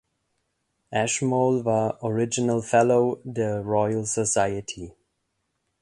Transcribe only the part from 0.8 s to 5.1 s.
Ashmole war „Original Fellow“ der Royal Society.